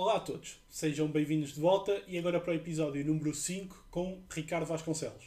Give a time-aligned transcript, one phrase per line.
[0.00, 4.22] Olá a todos, sejam bem-vindos de volta e agora para o episódio número 5 com
[4.30, 5.24] Ricardo Vasconcelos.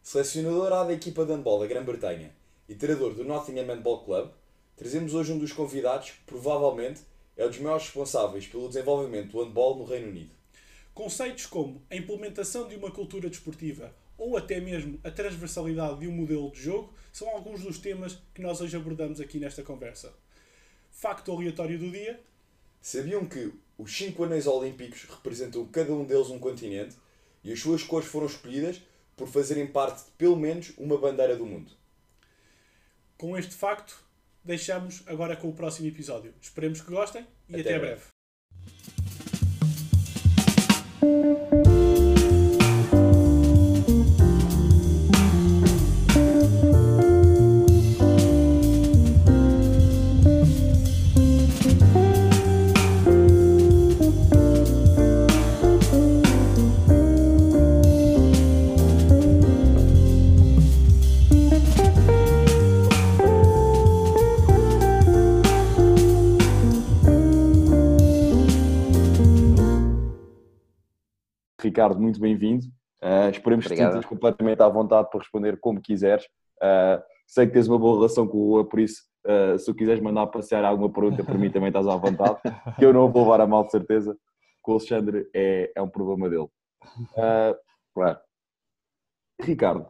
[0.00, 2.32] Selecionador A da equipa de handball da Grã-Bretanha
[2.68, 4.30] e treinador do Nottingham Handball Club,
[4.76, 7.00] trazemos hoje um dos convidados que provavelmente
[7.36, 10.30] é um dos maiores responsáveis pelo desenvolvimento do handball no Reino Unido.
[10.94, 16.12] Conceitos como a implementação de uma cultura desportiva ou até mesmo a transversalidade de um
[16.12, 20.14] modelo de jogo são alguns dos temas que nós hoje abordamos aqui nesta conversa.
[20.92, 22.20] Facto aleatório do dia:
[22.80, 26.96] Sabiam que os cinco anéis olímpicos representam cada um deles um continente
[27.44, 28.80] e as suas cores foram escolhidas
[29.16, 31.70] por fazerem parte de pelo menos uma bandeira do mundo?
[33.16, 34.04] Com este facto,
[34.44, 36.34] deixamos agora com o próximo episódio.
[36.40, 38.02] Esperemos que gostem e até, Até breve.
[71.76, 72.64] Ricardo, muito bem-vindo.
[73.02, 73.92] Uh, esperemos que te Obrigado.
[73.92, 76.24] sintas completamente à vontade para responder como quiseres.
[76.56, 79.74] Uh, sei que tens uma boa relação com o Lua, por isso, uh, se tu
[79.74, 82.38] quiseres mandar passear alguma pergunta, para mim também estás à vontade,
[82.78, 84.14] que eu não vou levar a mal, de certeza,
[84.64, 86.48] que o Alexandre é, é um problema dele.
[87.92, 88.20] Claro.
[89.38, 89.86] Ricardo,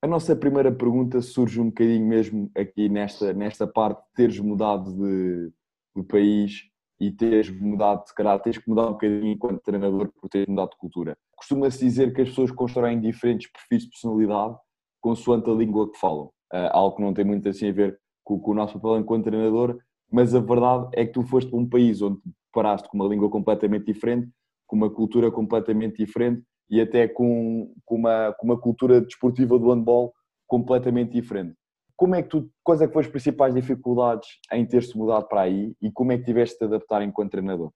[0.00, 4.92] a nossa primeira pergunta surge um bocadinho mesmo aqui nesta, nesta parte de teres mudado
[4.92, 5.52] de,
[5.96, 10.28] de país e teres mudado, se calhar, tens que mudar um bocadinho enquanto treinador por
[10.28, 11.16] teres mudado de cultura.
[11.36, 14.56] Costuma-se dizer que as pessoas constroem diferentes perfis de personalidade
[15.00, 16.30] consoante a língua que falam.
[16.52, 19.24] Ah, algo que não tem muito assim a ver com, com o nosso papel enquanto
[19.24, 19.78] treinador,
[20.10, 23.06] mas a verdade é que tu foste para um país onde te paraste com uma
[23.06, 24.30] língua completamente diferente,
[24.66, 29.70] com uma cultura completamente diferente e até com, com, uma, com uma cultura desportiva do
[29.72, 30.12] handball
[30.46, 31.54] completamente diferente.
[31.96, 35.42] Como é que tu, quais é que foram as principais dificuldades em ter-se mudado para
[35.42, 37.72] aí e como é que tiveste de adaptar enquanto treinador?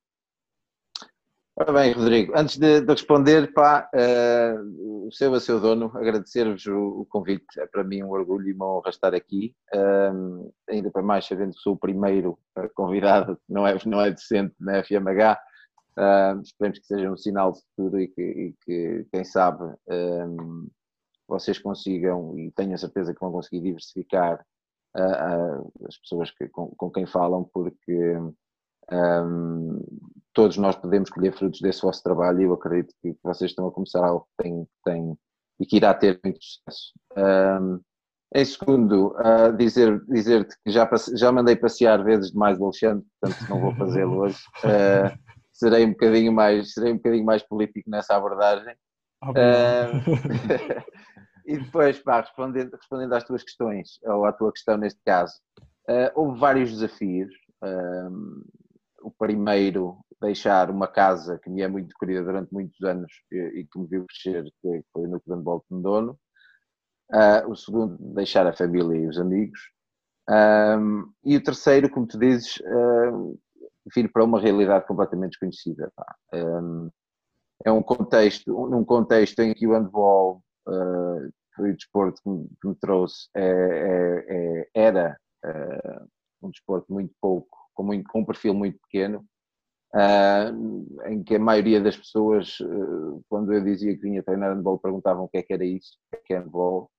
[1.57, 4.55] Ora bem, Rodrigo, antes de, de responder, pá, eh,
[5.11, 7.45] o seu a seu dono, agradecer-vos o, o convite.
[7.59, 9.55] É para mim um orgulho e uma honra estar aqui.
[9.75, 10.13] Eh,
[10.71, 14.55] ainda para mais sabendo que sou o primeiro eh, convidado, não é, não é decente
[14.59, 15.39] na FMH.
[15.99, 19.65] Eh, esperemos que seja um sinal de futuro e que, e que, quem sabe,
[21.31, 24.45] vocês consigam e tenho a certeza que vão conseguir diversificar
[25.89, 28.17] as pessoas que- com, com quem falam, porque
[28.91, 29.81] Ahm,
[30.33, 33.73] todos nós podemos colher frutos desse vosso trabalho e eu acredito que vocês estão a
[33.73, 35.19] começar algo que tem, tem
[35.61, 36.93] e que irá ter muito sucesso.
[37.17, 37.79] Ahm,
[38.35, 43.49] em segundo, ah, dizer, dizer-te que já, já mandei passear vezes demais o Alexandre, portanto
[43.49, 44.39] não vou fazê-lo hoje.
[44.65, 45.13] Ah,
[45.53, 48.75] serei, um bocadinho mais, serei um bocadinho mais político nessa abordagem.
[49.23, 49.93] Ah,
[51.45, 55.35] e depois, pá, respondendo, respondendo às tuas questões, ou à tua questão neste caso,
[55.89, 57.33] ah, houve vários desafios.
[59.03, 63.67] O primeiro, deixar uma casa que me é muito querida durante muitos anos e, e
[63.67, 66.19] que me viu crescer, que foi no Grande de Dono.
[67.13, 69.59] Ah, o segundo, deixar a família e os amigos.
[70.29, 73.35] Ahm, e o terceiro, como tu dizes, ahm,
[73.95, 75.91] vir para uma realidade completamente desconhecida.
[75.97, 76.17] pá.
[77.65, 82.49] É um contexto, num contexto em que o handball ah, foi o desporto que me,
[82.61, 86.05] que me trouxe, é- é- é- era ah,
[86.43, 89.25] um desporto muito pouco, com, muito, com um perfil muito pequeno,
[89.95, 90.53] ah,
[91.07, 92.59] em que a maioria das pessoas,
[93.29, 96.11] quando eu dizia que vinha treinar handball, perguntavam o que é que era isso, o
[96.11, 96.91] que é que é handball.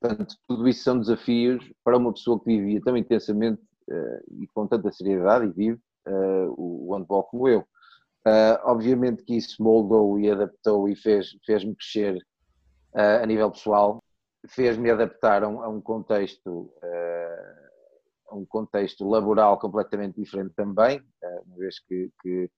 [0.00, 3.62] Portanto, tudo isso são desafios para uma pessoa que vivia tão intensamente
[4.40, 5.80] e com tanta seriedade, e vive
[6.56, 7.64] o handball como eu.
[8.26, 12.18] Ah, obviamente que isso moldou e adaptou e fez- fez-me crescer
[12.94, 14.02] ah, a nível pessoal,
[14.48, 17.60] fez-me adaptar a um, a um contexto ah,
[18.30, 21.02] a um contexto laboral completamente diferente também,
[21.46, 22.50] uma vez que, que,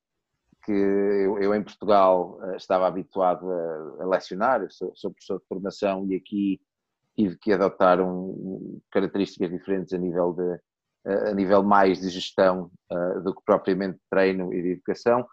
[0.64, 5.46] que eu, eu em Portugal estava habituado a, a lecionar, eu sou, sou professor de
[5.48, 6.60] formação e aqui
[7.16, 10.60] tive que adotar um, características diferentes a nível de
[11.30, 12.70] a nível mais de gestão
[13.22, 15.24] do que propriamente de treino e de educação.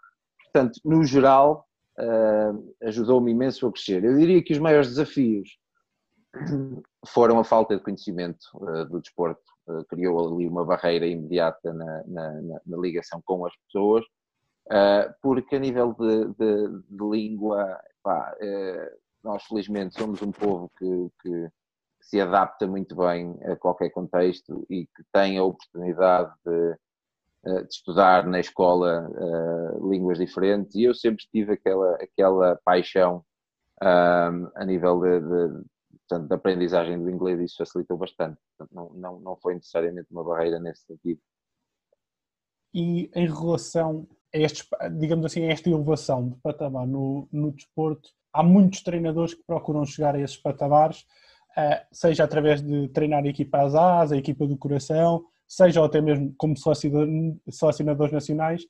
[0.54, 1.66] Portanto, no geral,
[1.98, 2.52] ah,
[2.84, 4.04] ajudou-me imenso a crescer.
[4.04, 5.58] Eu diria que os maiores desafios
[7.08, 12.04] foram a falta de conhecimento ah, do desporto, Ah, criou ali uma barreira imediata na,
[12.06, 14.04] na- na- ligação com as pessoas,
[15.22, 18.92] porque a nível de, de- de língua, pá, eh,
[19.22, 21.48] nós felizmente somos um povo que, que
[22.02, 26.76] se adapta muito bem a qualquer contexto e que tem a oportunidade de,
[27.44, 29.08] de estudar na escola
[29.82, 33.24] línguas diferentes e eu sempre tive aquela, aquela paixão
[33.80, 35.64] a nível de, de,
[36.08, 38.38] portanto, da aprendizagem do inglês isso facilitou bastante.
[38.56, 41.20] Portanto, não, não, não foi necessariamente uma barreira nesse sentido.
[42.72, 44.66] E em relação a estes,
[44.98, 49.84] digamos assim, a esta elevação de patamar no, no desporto, há muitos treinadores que procuram
[49.84, 51.06] chegar a esses patamares,
[51.56, 56.54] eh, seja através de treinar equipas AS, a equipa do coração, seja até mesmo como
[56.56, 58.62] selecionadores nacionais,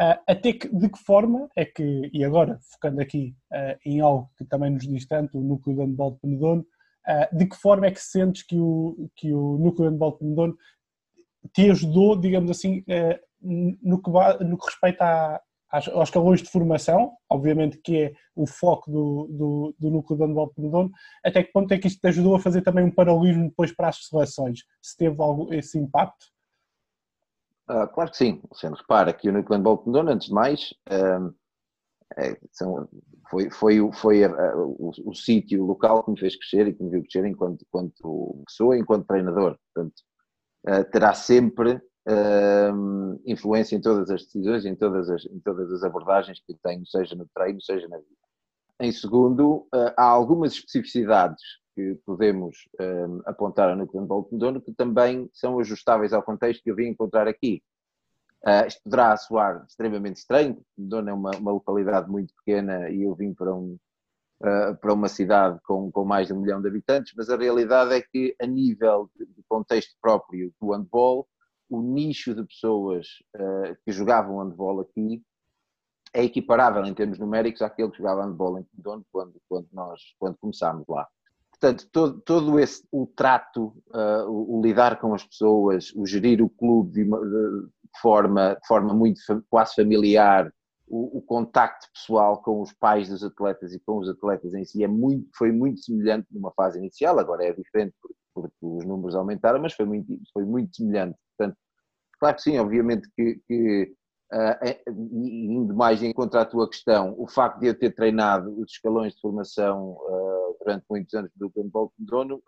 [0.00, 4.30] eh, até que, de que forma é que, e agora focando aqui eh, em algo
[4.36, 6.66] que também nos diz tanto, o núcleo de handball de Penedono,
[7.32, 10.56] de que forma é que sentes que o, que o núcleo de handball de Penedono
[11.52, 12.84] te ajudou, digamos assim,
[13.42, 14.10] no que,
[14.44, 15.40] no que respeita a,
[15.70, 20.52] aos escalões de formação, obviamente que é o foco do, do, do núcleo de handball
[20.56, 20.92] de
[21.24, 23.88] até que ponto é que isto te ajudou a fazer também um paralelismo depois para
[23.88, 24.60] as seleções?
[24.82, 26.26] Se teve algo, esse impacto?
[27.68, 28.42] Ah, claro que sim.
[28.52, 31.32] Você repara que o núcleo de handball de antes de mais, um,
[32.18, 32.88] é, são,
[33.30, 36.82] foi, foi, foi a, o, o sítio, o local que me fez crescer e que
[36.82, 39.56] me viu crescer enquanto, enquanto pessoa, enquanto treinador.
[39.72, 39.94] Portanto,
[40.66, 41.80] uh, terá sempre
[43.24, 47.14] influência em todas as decisões, em todas as, em todas as abordagens que tenho, seja
[47.14, 48.20] no treino, seja na vida.
[48.80, 51.42] Em segundo, uh, há algumas especificidades
[51.74, 52.68] que podemos
[53.26, 57.28] apontar no Núcleo de Baltendono que também são ajustáveis ao contexto que eu vim encontrar
[57.28, 57.62] aqui.
[58.42, 63.14] Uh, isto poderá soar extremamente estranho, Dono é uma, uma, localidade muito pequena e eu
[63.14, 63.76] vim para, um,
[64.40, 67.92] uh, para uma cidade com, com mais de um milhão de habitantes, mas a realidade
[67.92, 71.28] é que, a nível de contexto próprio do handball,
[71.70, 73.06] o nicho de pessoas
[73.36, 75.22] uh, que jogavam handball aqui
[76.12, 80.36] é equiparável em termos numéricos àquele que jogava handball em Pedone quando, quando nós quando
[80.38, 81.08] começámos lá.
[81.50, 86.42] Portanto, todo, todo esse, o trato, uh, o, o, lidar com as pessoas, o gerir
[86.42, 90.52] o clube de, de, de forma, de forma muito quase familiar,
[90.90, 94.82] o, o, contacto pessoal com os pais dos atletas e com os atletas em si
[94.82, 99.14] é muito, foi muito semelhante numa fase inicial, agora é diferente porque, porque os números
[99.14, 101.16] aumentaram, mas foi muito, foi muito semelhante.
[101.38, 101.56] Portanto,
[102.18, 103.94] claro que sim, obviamente que, que
[104.32, 108.72] uh, indo mais em contra a tua questão, o facto de eu ter treinado os
[108.72, 112.40] escalões de formação uh, durante muitos anos do handball de uh,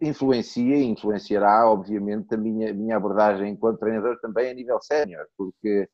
[0.00, 5.88] influencia e influenciará, obviamente, a minha, minha abordagem enquanto treinador também a nível sénior, porque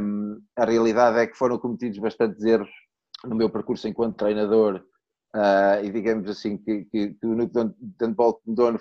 [0.00, 2.70] um, a realidade é que foram cometidos bastantes erros
[3.24, 4.84] no meu percurso enquanto treinador
[5.34, 7.34] Uh, e digamos assim que, que, que o
[8.00, 8.78] handball de Dono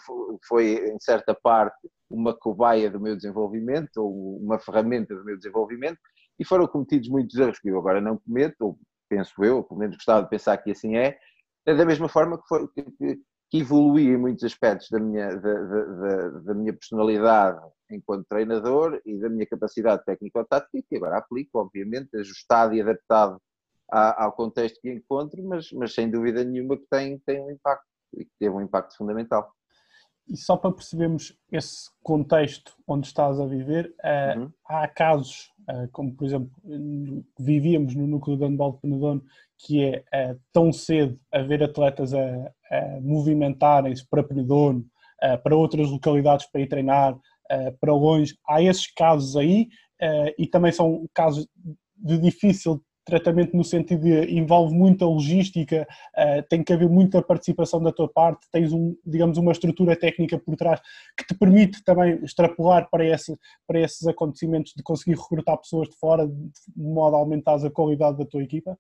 [0.48, 5.98] foi, em certa parte, uma cobaia do meu desenvolvimento, ou uma ferramenta do meu desenvolvimento,
[6.40, 8.80] e foram cometidos muitos erros que eu agora não cometo, ou
[9.10, 11.18] penso eu, ou pelo menos gostava de pensar que assim é
[11.66, 13.20] da mesma forma que, foi, que,
[13.54, 17.62] que evolui em muitos aspectos da minha, da, da, da, minha personalidade
[17.92, 23.40] enquanto treinador e da minha capacidade técnico-tática, que agora aplico, obviamente, ajustado e adaptado
[23.92, 27.86] ao contexto que encontro, mas, mas sem dúvida nenhuma que tem, tem um impacto
[28.18, 29.54] e que teve um impacto fundamental.
[30.28, 34.52] E só para percebermos esse contexto onde estás a viver, uh, uhum.
[34.66, 36.50] há casos, uh, como por exemplo,
[37.38, 39.24] vivíamos no núcleo de handball de Penedono,
[39.58, 44.86] que é uh, tão cedo a ver atletas a, a movimentarem-se para Penedono,
[45.42, 47.18] para outras localidades para ir treinar,
[47.80, 48.38] para longe.
[48.46, 49.70] Há esses casos aí
[50.38, 51.48] e também são casos
[51.96, 57.82] de difícil tratamento no sentido de envolve muita logística, uh, tem que haver muita participação
[57.82, 60.82] da tua parte, tens um, digamos, uma estrutura técnica por trás
[61.18, 65.98] que te permite também extrapolar para, esse, para esses acontecimentos de conseguir recrutar pessoas de
[65.98, 68.78] fora de modo a aumentar a qualidade da tua equipa?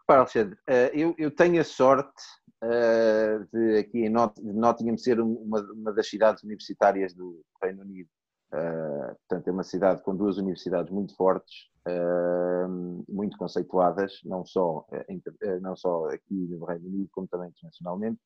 [0.00, 2.22] Repara, Alexandre, uh, eu, eu tenho a sorte
[2.64, 8.08] uh, de aqui em Not Nottingham ser uma, uma das cidades universitárias do Reino Unido.
[8.52, 14.84] Uh, portanto, é uma cidade com duas universidades muito fortes, uh, muito conceituadas, não só,
[14.90, 18.18] uh, não só aqui no Reino Unido, como também internacionalmente.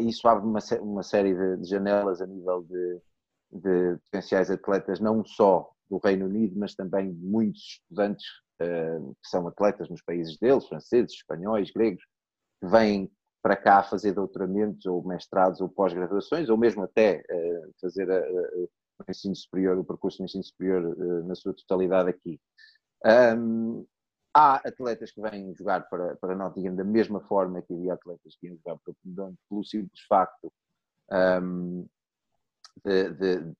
[0.00, 3.00] e isso abre uma, uma série de, de, janelas a nível de,
[3.52, 8.26] de, potenciais atletas, não só do Reino Unido, mas também de muitos estudantes
[8.58, 12.04] que são atletas nos países deles, franceses, espanhóis, gregos,
[12.60, 13.10] que vêm
[13.42, 17.24] para cá fazer doutoramentos ou mestrados ou pós-graduações, ou mesmo até
[17.80, 18.22] fazer a
[19.06, 22.40] o ensino superior, o percurso do ensino superior uh, na sua totalidade aqui.
[23.04, 23.86] Um,
[24.34, 28.46] há atletas que vêm jogar para, para Nottingham da mesma forma que havia atletas que
[28.46, 30.52] iam jogar para Pendão, pelo simples facto
[31.42, 31.86] um,
[32.84, 33.52] de, de,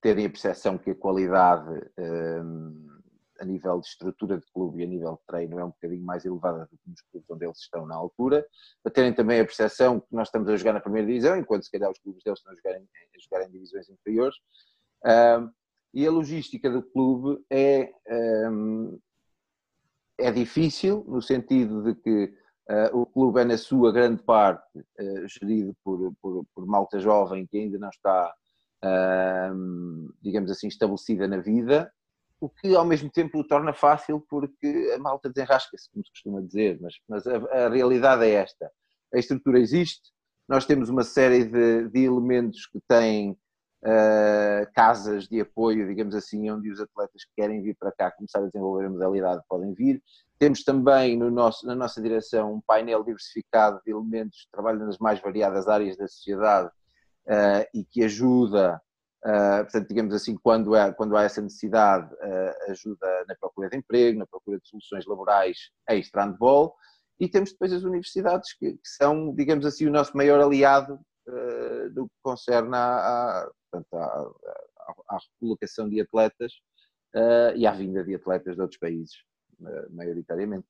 [0.00, 2.97] terem a percepção que a qualidade um,
[3.40, 6.24] a nível de estrutura de clube e a nível de treino é um bocadinho mais
[6.24, 8.46] elevada do que nos clubes onde eles estão na altura,
[8.82, 11.70] para terem também a percepção que nós estamos a jogar na primeira divisão, enquanto se
[11.70, 14.36] calhar os clubes deles estão a jogar em, a jogar em divisões inferiores,
[15.04, 15.50] Um,
[15.94, 17.92] e a logística do clube é,
[18.50, 18.98] um,
[20.18, 22.34] é difícil, no sentido de que
[22.68, 27.46] uh, o clube é, na sua grande parte, uh, gerido por, por, por, malta jovem
[27.46, 28.34] que ainda não está,
[28.84, 31.90] uh, digamos assim, estabelecida na vida,
[32.40, 36.40] o que ao mesmo tempo o torna fácil porque a malta desenrasca-se, como se costuma
[36.40, 38.70] dizer, mas, mas a, a, realidade é esta.
[39.12, 40.12] A estrutura existe,
[40.48, 46.48] nós temos uma série de, de elementos que têm uh, casas de apoio, digamos assim,
[46.50, 50.02] onde os atletas que querem vir para cá começar a desenvolver a modalidade podem vir.
[50.38, 54.98] Temos também no nosso, na nossa direção um painel diversificado de elementos que trabalham nas
[54.98, 58.80] mais variadas áreas da sociedade uh, e que ajuda
[59.24, 63.76] Uh, portanto, digamos assim, quando há, quando há essa necessidade, uh, ajuda na procura de
[63.76, 65.56] emprego, na procura de soluções laborais
[65.88, 66.74] extra-handball,
[67.18, 71.90] e temos depois as universidades que, que, são, digamos assim, o nosso maior aliado uh,
[71.90, 76.52] do que concerne à, à, recolocação de atletas
[77.56, 79.12] e à vinda de atletas de outros países,
[79.90, 80.66] maioritariamente.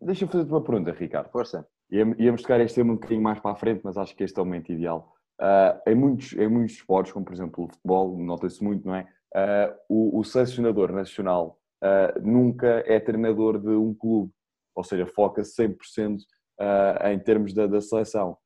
[0.00, 1.30] Deixa eu fazer-te uma pergunta, Ricardo.
[1.30, 1.66] Força.
[1.90, 4.42] Íamos tocar este tema um bocadinho mais para a frente, mas acho que este é
[4.42, 5.14] o momento ideal.
[5.40, 9.08] Uh, em, muitos, em muitos esportes, como por exemplo o futebol, nota-se muito, não é?
[9.34, 14.30] Uh, o, o, selecionador nacional uh, nunca é treinador de um clube,
[14.74, 18.36] ou seja, foca 100% uh, em termos da, da seleção.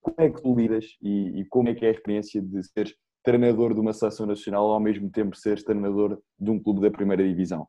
[0.00, 2.94] como é que tu lidas e, e, como é que é a experiência de ser
[3.24, 7.26] treinador de uma seleção nacional ao mesmo tempo seres treinador de um clube da primeira
[7.26, 7.66] divisão?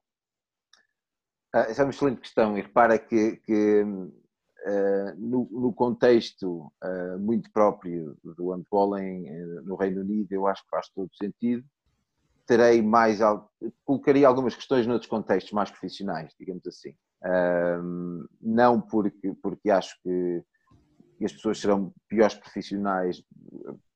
[1.54, 3.84] essa é uma excelente questão e repara que, que
[5.18, 10.64] no, no, contexto uh, muito próprio do handball em, uh, no Reino Unido, eu acho
[10.64, 11.66] que faz todo sentido.
[12.46, 13.20] Terei mais,
[13.86, 16.94] colocaria algumas questões noutros contextos mais profissionais, digamos assim.
[18.42, 20.44] não porque, porque acho que
[21.24, 23.24] as pessoas serão piores profissionais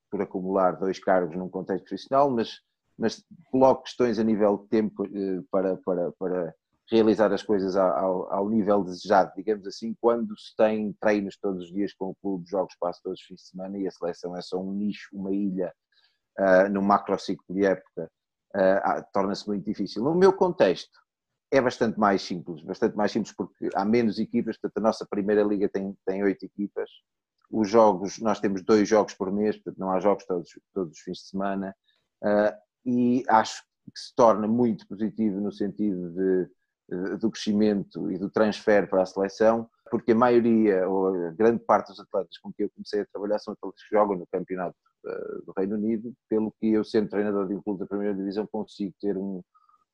[0.10, 2.62] por acumular dois cargos num contexto profissional, mas,
[2.98, 5.04] mas coloco questões a nível de tempo
[5.52, 6.56] para, para, para
[6.90, 11.72] realizar as coisas ao, ao, nível desejado, digamos assim, quando se tem treinos todos os
[11.72, 14.42] dias com o clube, jogos quase todos os fins de semana e a seleção é
[14.42, 15.74] só um nicho, uma ilha
[16.40, 18.10] uh, no macro ciclo de época,
[18.56, 20.04] uh, torna-se muito difícil.
[20.04, 21.00] No meu contexto,
[21.52, 25.44] é bastante mais simples, bastante mais simples porque há menos equipas, portanto a nossa primeira
[25.44, 26.90] liga tem, tem oito equipas,
[27.50, 31.00] os jogos, nós temos dois jogos por mês, portanto não há jogos todos, todos os
[31.00, 31.76] fins de semana,
[32.24, 36.50] uh, e acho que se torna muito positivo no sentido de
[37.20, 41.88] do crescimento e do transfer para a seleção, porque a maioria, ou a grande parte
[41.88, 44.76] dos atletas com que eu comecei a trabalhar são atletas que jogam no campeonato
[45.06, 48.48] eh, do Reino Unido, pelo que eu, sendo treinador de um clube da primeira divisão,
[48.48, 49.42] consigo ter um,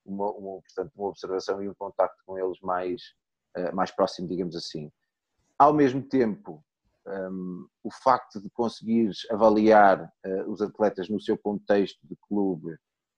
[0.05, 3.01] uma, uma, portanto, uma observação e um contacto com eles mais,
[3.55, 4.91] eh, mais próximo, digamos assim.
[5.57, 6.63] Ao mesmo tempo,
[7.05, 12.74] um, ehm, o facto de conseguires avaliar uh, os atletas no seu contexto de clube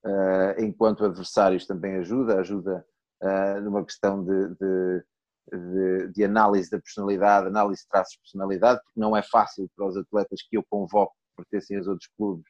[0.05, 2.85] uh, enquanto adversários também ajuda, ajuda
[3.23, 5.03] uh, numa questão de, de,
[5.51, 9.87] de, de, análise da personalidade, análise de traços de personalidade, porque não é fácil para
[9.87, 12.45] os atletas que eu convoco que pertencem aos outros clubes,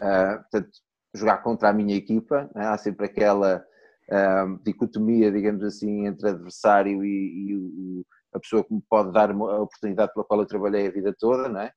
[0.00, 0.70] uh, portanto,
[1.14, 2.60] jogar contra a minha equipa, é?
[2.60, 3.64] há sempre aquela
[4.10, 9.62] uh, dicotomia, digamos assim, entre adversário e, e, a pessoa que me pode dar a
[9.62, 11.72] oportunidade pela qual eu trabalhei a vida toda, não é?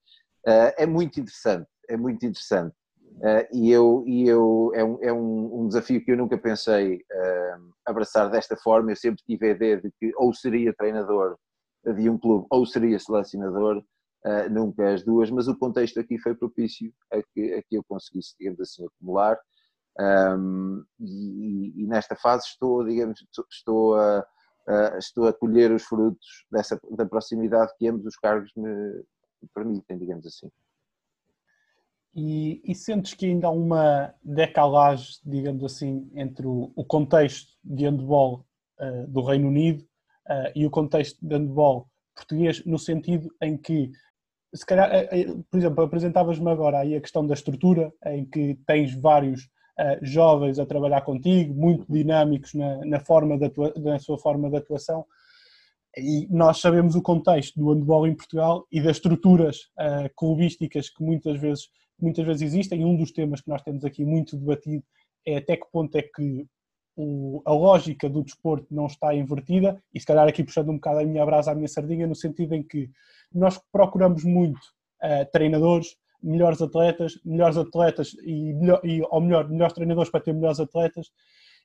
[0.78, 2.76] é muito interessante, é muito interessante.
[3.18, 6.98] Uh, e eu, e eu é, um, é um, um, desafio que eu nunca pensei
[6.98, 8.92] uh, abraçar desta forma.
[8.92, 11.38] Eu sempre tive a ideia de que ou seria treinador
[11.84, 13.84] de um clube ou seria selecionador,
[14.26, 17.84] uh, nunca as duas, mas o contexto aqui foi propício a que, a que eu
[17.84, 19.38] conseguisse, digamos assim, acumular.
[20.00, 23.20] Um, e, e, nesta fase estou, digamos,
[23.52, 24.26] estou a,
[24.66, 29.04] a, estou a colher os frutos dessa, da proximidade que ambos os cargos me
[29.54, 30.50] permitem, digamos assim.
[32.16, 37.86] E, e, sentes que ainda há uma decalagem, digamos assim, entre o, o contexto de
[37.86, 38.46] handball
[38.80, 39.84] uh, do Reino Unido
[40.28, 43.92] uh, e o contexto de handball português, no sentido em que,
[44.54, 48.94] se calhar, uh, por exemplo, apresentavas-me agora aí a questão da estrutura, em que tens
[48.94, 49.48] vários
[50.02, 55.06] jovens a trabalhar contigo, muito dinâmicos na, na, forma da na sua forma de atuação,
[55.98, 61.04] e nós sabemos o contexto do handball em Portugal e das estruturas uh, clubísticas que
[61.04, 61.70] muitas vezes
[62.04, 62.86] muitas vezes existem.
[62.86, 64.84] Um dos temas que nós temos aqui muito debatido
[65.26, 66.46] é até que ponto é que
[66.96, 71.00] o, a lógica do desporto não está invertida, e se calhar aqui puxando um bocado
[71.00, 72.90] a minha brasa, a minha sardinha, no sentido em que
[73.34, 74.60] nós procuramos muito
[75.02, 80.34] uh, treinadores, melhores atletas, melhores atletas e, melhor, e, ou melhor, melhores treinadores para ter
[80.34, 81.08] melhores atletas,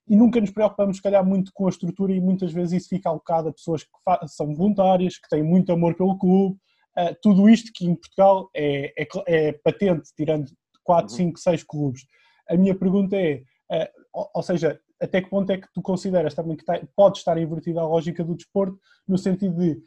[0.06, 3.08] e nunca nos preocupamos, se calhar, muito com a estrutura e muitas vezes isso fica
[3.08, 3.90] alocado a pessoas que
[4.28, 6.58] são voluntárias, que têm muito amor pelo clube,
[6.96, 10.50] Uh, tudo isto que em Portugal é, é, é, patente, tirando
[10.84, 12.06] 4, 5, 6 clubes.
[12.48, 16.56] A minha pergunta é, uh, ou seja, até que ponto é que tu consideras também
[16.56, 19.80] que está, pode estar invertida a lógica do desporto, no sentido de,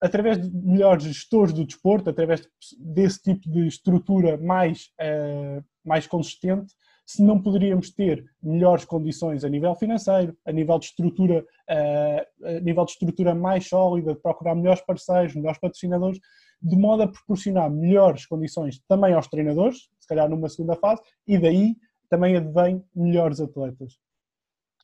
[0.00, 2.46] através de melhores gestores do desporto, através
[2.78, 6.72] desse tipo de estrutura mais, uh, mais consistente,
[7.06, 12.60] se não poderíamos ter melhores condições a nível financeiro, a nível de estrutura, uh, a
[12.60, 16.20] nível de estrutura mais sólida, de procurar melhores parceiros, melhores patrocinadores,
[16.62, 21.38] de modo a proporcionar melhores condições também aos treinadores, se calhar numa segunda fase, e
[21.38, 21.74] daí
[22.08, 23.98] também advém melhores atletas.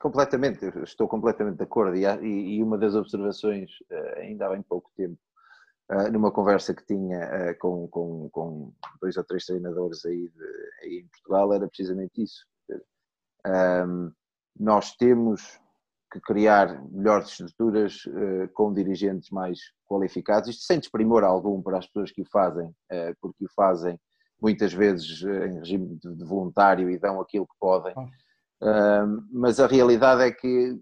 [0.00, 1.96] Completamente, estou completamente de acordo.
[1.96, 5.18] E, uma das observações, eh, ainda há bem pouco tempo,
[5.90, 10.55] eh, numa conversa que tinha eh, com, com, com dois ou três treinadores aí, de,
[10.87, 12.45] aí em Portugal, era precisamente isso.
[13.47, 14.12] Um,
[14.59, 15.61] nós temos
[16.11, 21.87] que criar melhores estruturas uh, com dirigentes mais qualificados, isto sem desprimor algum para as
[21.87, 23.99] pessoas que o fazem, uh, porque o fazem
[24.40, 27.95] muitas vezes em regime de, voluntário e dão aquilo que podem.
[27.97, 28.07] Ah
[29.31, 30.78] mas a realidade é que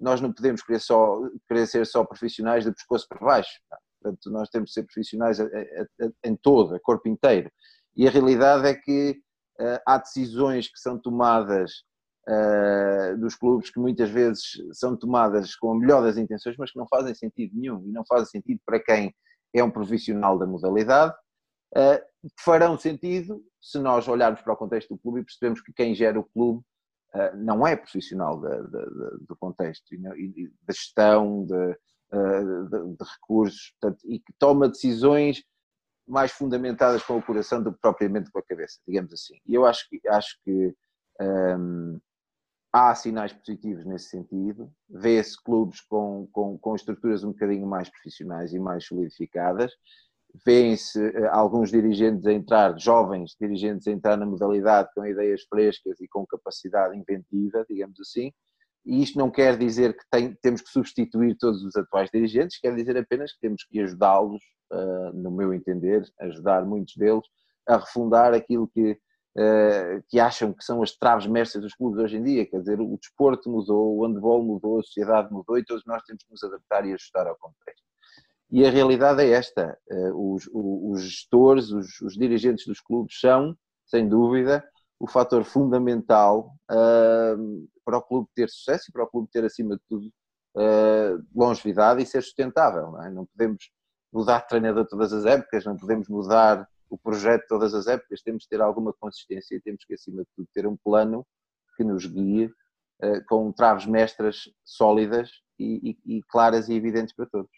[0.00, 3.60] nós não podemos querer, só, querer ser só profissionais de pescoço para baixo.
[4.00, 7.50] Portanto, nós temos de ser profissionais a, a, a, em todo, a corpo inteiro.
[7.96, 9.22] E a realidade é que uh,
[9.86, 11.82] há decisões que são tomadas
[12.28, 14.42] uh, dos clubes que muitas vezes
[14.72, 18.04] são tomadas com a melhor das intenções, mas que não fazem sentido nenhum e não
[18.06, 19.14] fazem sentido para quem
[19.54, 21.14] é um profissional da modalidade,
[21.74, 25.94] que farão sentido se nós olharmos para o contexto do clube e percebemos que quem
[25.94, 26.64] gera o clube
[27.14, 31.76] eh, não é profissional do contexto e da gestão de,
[32.12, 35.44] eh, de recursos portanto, e que toma decisões
[36.06, 39.34] mais fundamentadas com o coração do que propriamente com a cabeça, digamos assim.
[39.46, 40.74] E eu acho que, acho que
[41.20, 42.00] um, ehm,
[42.72, 48.52] há sinais positivos nesse sentido, vê-se clubes com, com, com estruturas um bocadinho mais profissionais
[48.52, 49.72] e mais solidificadas,
[50.46, 56.00] vêem-se eh, alguns dirigentes a entrar, jovens dirigentes a entrar na modalidade com ideias frescas
[56.00, 58.32] e com capacidade inventiva, digamos assim,
[58.84, 62.74] e isto não quer dizer que tem, temos que substituir todos os atuais dirigentes, quer
[62.74, 64.42] dizer apenas que temos que ajudá-los,
[65.14, 67.24] no meu entender, ajudar muitos deles
[67.66, 72.16] a refundar aquilo que, uh, que acham que são as traves mestras dos clubes hoje
[72.16, 75.84] em dia, quer dizer, o desporto mudou, o handball mudou, a sociedade mudou e todos
[75.86, 77.82] nós temos que nos adaptar e ajustar ao contexto.
[78.50, 83.56] E a realidade é esta: eh, os, os gestores, os, os, dirigentes dos clubes são,
[83.86, 84.62] sem dúvida,
[85.00, 89.82] o fator fundamental para o clube ter sucesso e para o clube ter, acima de
[89.88, 90.12] tudo,
[91.34, 92.92] longevidade e ser sustentável.
[92.92, 93.10] Não, é?
[93.10, 93.70] não podemos
[94.12, 98.44] mudar de treinador todas as épocas, não podemos mudar o projeto todas as épocas, temos
[98.44, 101.26] que ter alguma consistência e temos que, acima de tudo, ter um plano
[101.76, 107.26] que nos guie uh, com traves mestras sólidas e, e, e claras e evidentes para
[107.26, 107.50] todos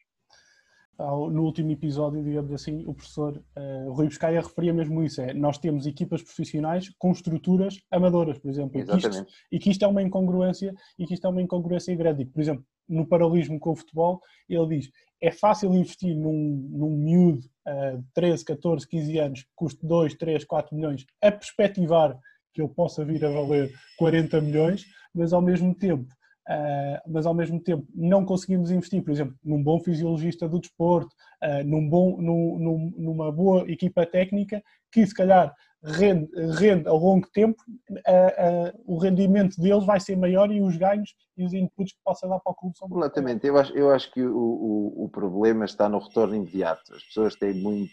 [0.99, 5.59] no último episódio, digamos assim, o professor uh, Rui Biscaia referia mesmo isso, é nós
[5.59, 9.89] temos equipas profissionais com estruturas amadoras, por exemplo, e que, isto, e que, isto, é
[9.89, 12.25] uma incongruência e que isto é uma incongruência grande.
[12.27, 17.41] Por exemplo, no paralelismo com o futebol, ele diz é fácil investir num, num miúdo
[17.67, 22.19] uh, de 13, 14, 15 anos que custe 2, 3, 4 milhões a perspectivar
[22.53, 26.13] que ele possa vir a valer 40 milhões, mas ao mesmo tempo
[26.47, 31.09] Uh, mas ao mesmo tempo não conseguimos investir, por exemplo, num bom fisiologista do desporto,
[31.43, 36.97] uh, num bom, num, num, numa boa equipa técnica que se calhar rende, rende ao
[36.97, 41.93] longo tempo, uh, o rendimento deles vai ser maior e os ganhos e os inputs
[41.93, 45.05] que possa dar para o clube são Completamente, eu acho, eu acho que o, o,
[45.05, 46.95] o, problema está no retorno imediato.
[46.95, 47.93] As pessoas têm muito,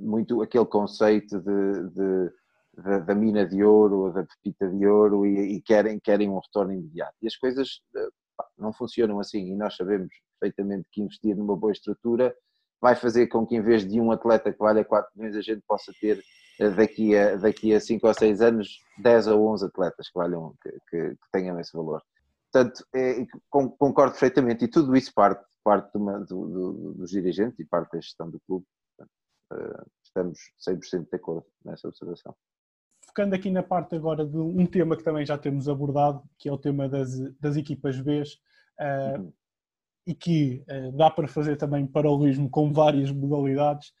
[0.00, 2.30] muito aquele conceito de, de
[2.76, 6.38] da, da, mina de ouro ou da pepita de ouro e, e, querem, querem um
[6.38, 7.14] retorno imediato.
[7.22, 10.08] E as coisas eh, pá, não funcionam assim e nós sabemos
[10.40, 12.34] perfeitamente que investir numa boa estrutura
[12.80, 15.62] vai fazer com que em vez de um atleta que valha 4 milhões a gente
[15.66, 16.22] possa ter
[16.76, 20.70] daqui a, daqui a 5 ou 6 anos 10 ou 11 atletas que, valham, que,
[20.88, 22.02] que, que tenham esse valor.
[22.52, 27.92] Portanto, é, concordo perfeitamente e tudo isso parte, parte do, do, dos dirigentes e parte
[27.92, 28.64] da gestão do clube.
[28.96, 29.12] Portanto,
[29.54, 30.38] eh, estamos
[30.68, 32.34] 100% de acordo nessa observação
[33.14, 36.52] focando aqui na parte agora de um tema que também já temos abordado, que é
[36.52, 39.32] o tema das, das equipas B, uh, uhum.
[40.04, 43.92] e que uh, dá para fazer também paralelismo com várias modalidades.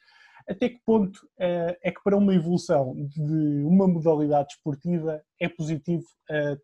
[0.48, 6.04] Até que ponto uh, é que para uma evolução de uma modalidade esportiva é positivo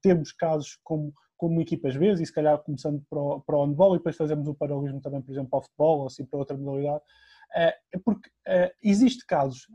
[0.02, 3.94] termos casos como, como equipas B, e se calhar começando para o, para o handball,
[3.94, 7.02] e depois fazemos o paralelismo também, por exemplo, ao futebol, ou assim para outra modalidade,
[7.54, 8.30] é porque
[8.82, 9.66] existe casos,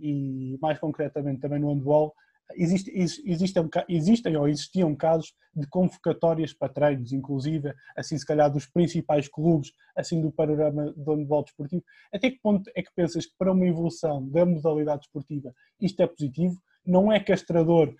[0.00, 2.14] e mais concretamente também no handball,
[2.56, 2.90] existe,
[3.24, 9.28] existem, existem ou existiam casos de convocatórias para treinos, inclusive, assim se calhar dos principais
[9.28, 11.82] clubes, assim do panorama do handball desportivo.
[12.12, 16.06] Até que ponto é que pensas que para uma evolução da modalidade desportiva isto é
[16.06, 16.56] positivo?
[16.84, 17.94] Não é castrador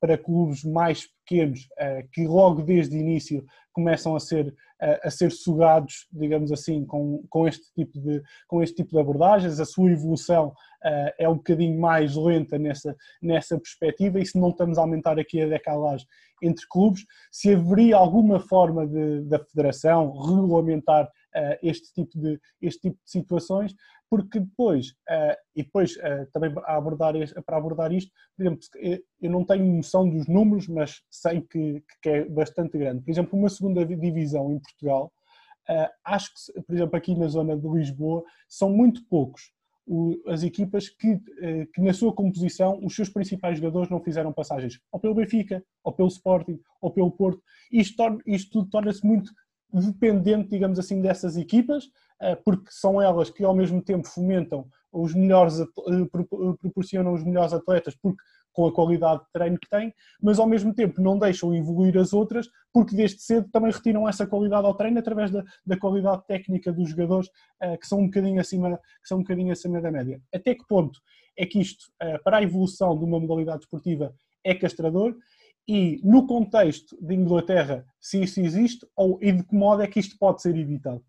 [0.00, 5.10] para clubes mais pequenos uh, que logo desde o início começam a ser, uh, a
[5.10, 9.64] ser sugados, digamos assim, com, com, este tipo de, com este tipo de abordagens, a
[9.64, 10.52] sua evolução
[11.18, 15.42] é um bocadinho mais lenta nessa, nessa perspectiva e se não estamos a aumentar aqui
[15.42, 16.06] a decalagem
[16.42, 21.06] entre clubes, se haveria alguma forma de, da federação regulamentar
[21.62, 23.74] este, tipo de, este tipo de situações,
[24.10, 25.94] porque depois, uh, e depois
[26.32, 27.14] também a abordar,
[27.46, 28.60] para abordar isto, por exemplo,
[29.22, 33.04] eu não tenho noção dos números, mas sei que, que é bastante grande.
[33.04, 35.12] Por exemplo, uma segunda divisão em Portugal,
[36.04, 39.52] acho que, por exemplo, aqui na zona de Lisboa, são muito poucos
[40.26, 44.78] as equipas que, eh, que, na sua composição, os seus principais jogadores não fizeram passagens
[44.92, 47.42] ou pelo Benfica, ou pelo Sporting, ou pelo Porto.
[47.72, 49.32] Isto, isto tudo torna-se muito
[49.72, 51.90] dependente, digamos assim, dessas equipas, eh,
[52.44, 55.66] porque são elas que ao mesmo tempo fomentam os melhores, eh,
[56.60, 60.74] proporcionam os melhores atletas, porque com a qualidade de treino que têm, mas ao mesmo
[60.74, 64.98] tempo não deixam evoluir as outras, porque desde cedo também retiram essa qualidade ao treino
[64.98, 67.30] através da, da qualidade técnica dos jogadores
[67.80, 70.20] que, são um bocadinho acima, que são um bocadinho acima da média.
[70.34, 71.00] Até que ponto
[71.38, 71.84] é que isto,
[72.24, 75.14] para a evolução de uma modalidade esportiva, é castrador?
[75.68, 80.00] E no contexto de Inglaterra, se isso existe, ou e de que modo é que
[80.00, 81.04] isto pode ser evitado?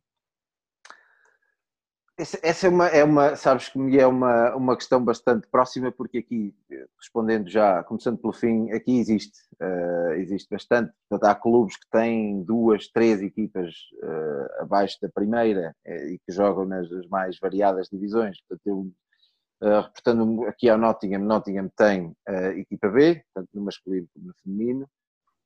[2.43, 6.19] Essa é uma, é uma, sabes que me é uma, uma questão bastante próxima, porque
[6.19, 6.53] aqui,
[6.99, 10.93] respondendo já, começando pelo fim, aqui existe, uh, existe bastante.
[11.09, 16.31] Portanto, há clubes que têm duas, três equipas uh, abaixo da primeira uh, e que
[16.31, 18.37] jogam nas mais variadas divisões.
[18.47, 22.15] Portanto, eu, reportando aqui ao Nottingham, Nottingham tem
[22.55, 25.00] equipa B, tanto no masculino como no feminino, Uh,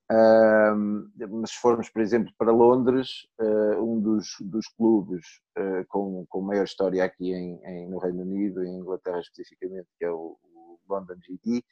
[0.10, 5.26] mas se formos, por exemplo, para Londres, uh, um dos, dos clubes
[5.58, 10.06] uh, com, com maior história aqui em, em, no Reino Unido, em Inglaterra especificamente, que
[10.06, 11.64] é o, o London GD,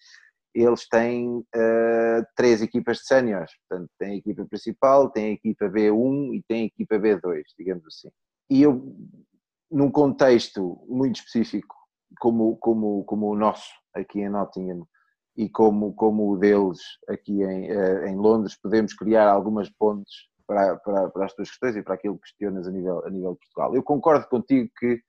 [0.54, 3.52] eles têm ah, três equipas de séniores.
[3.68, 7.86] Portanto, tem a equipa principal, tem a equipa B1 e tem a equipa B2, digamos
[7.88, 8.10] assim.
[8.50, 8.96] E eu,
[9.72, 11.76] num contexto muito específico,
[12.20, 14.88] como, como, como o nosso, aqui em Nottingham,
[15.36, 20.14] e como, como o deles aqui em, eh, em Londres, podemos criar algumas pontes
[20.46, 23.34] para, para, para, as tuas questões e para aquilo que questionas a nível, a nível
[23.34, 23.76] de Portugal.
[23.76, 25.02] Eu concordo contigo que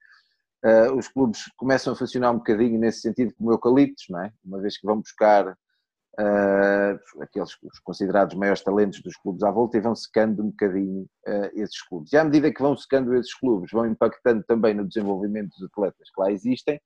[0.65, 4.33] uh, os clubes começam a funcionar um bocadinho nesse sentido como eucaliptos, não é?
[4.43, 9.77] Uma vez que vão buscar uh, aqueles os considerados maiores talentos dos clubes à volta
[9.77, 12.13] e vão secando um bocadinho uh, esses clubes.
[12.13, 16.09] E à medida que vão secando esses clubes, vão impactando também no desenvolvimento dos atletas
[16.09, 16.79] que lá existem,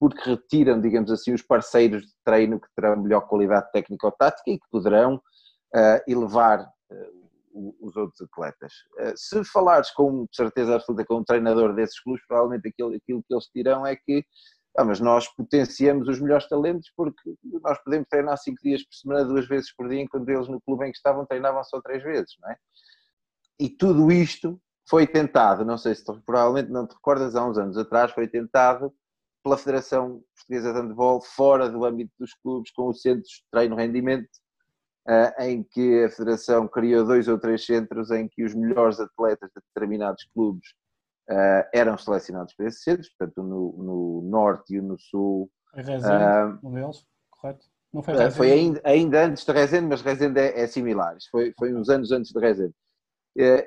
[0.00, 4.50] porque retiram, digamos assim, os parceiros de treino que terão melhor qualidade técnica ou tática
[4.50, 8.72] e que poderão uh, elevar uh, os outros atletas.
[8.98, 13.34] Uh, se falares com certeza absoluta com um treinador desses clubes, provavelmente aquilo, aquilo que
[13.34, 14.24] eles dirão é que
[14.78, 19.24] ah, mas nós potenciamos os melhores talentos porque nós podemos treinar cinco dias por semana,
[19.24, 22.36] duas vezes por dia, enquanto eles no clube em que estavam treinavam só três vezes,
[22.40, 22.56] não é?
[23.58, 27.58] E tudo isto foi tentado, não sei se tu, provavelmente não te recordas, há uns
[27.58, 28.94] anos atrás foi tentado
[29.42, 34.28] pela Federação Portuguesa de Handball fora do âmbito dos clubes, com os centros de treino-rendimento,
[35.08, 39.50] eh, em que a Federação criou dois ou três centros em que os melhores atletas
[39.56, 40.74] de determinados clubes
[41.28, 45.50] eh, eram selecionados para esses centros, portanto no, no Norte e no Sul.
[45.74, 47.66] Em Rezende, uh, um deles, correto?
[47.92, 48.36] Não foi, Rezende.
[48.36, 51.16] foi ainda, ainda, antes de Rezende, mas Rezende é, é similar.
[51.30, 52.74] Foi, foi uns anos antes de Rezende.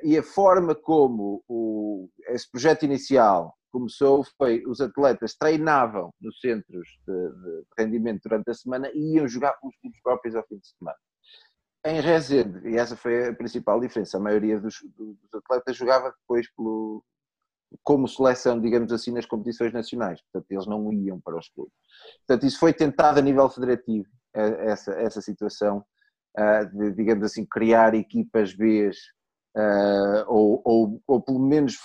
[0.04, 6.88] E a forma como o, esse projeto inicial começou foi os atletas treinavam nos centros
[7.08, 10.68] de, de rendimento durante a semana e iam jogar pelos clubes próprios ao fim de
[10.68, 10.98] semana.
[11.86, 16.48] Em Rezende, e essa foi a principal diferença, a maioria dos, dos atletas jogava depois
[16.56, 17.04] pelo,
[17.82, 20.22] como seleção, digamos assim, nas competições nacionais.
[20.22, 21.74] Portanto, eles não iam para os clubes.
[22.26, 25.84] Portanto, isso foi tentado a nível federativo, essa, essa situação
[26.74, 28.92] de, digamos assim, criar equipas B
[30.28, 31.78] ou, ou, ou pelo menos